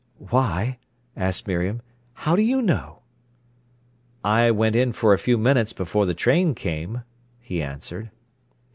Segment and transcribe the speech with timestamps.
[0.31, 0.79] "Why,"
[1.15, 1.83] asked Miriam,
[2.15, 3.03] "how do you know?"
[4.23, 7.03] "I went in for a few minutes before the train came,"
[7.39, 8.09] he answered.